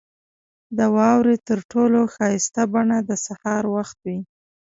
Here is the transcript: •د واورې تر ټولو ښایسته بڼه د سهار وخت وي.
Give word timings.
•د 0.77 0.79
واورې 0.95 1.35
تر 1.47 1.59
ټولو 1.71 1.99
ښایسته 2.15 2.61
بڼه 2.73 2.97
د 3.09 3.11
سهار 3.25 3.63
وخت 3.75 3.97
وي. 4.05 4.19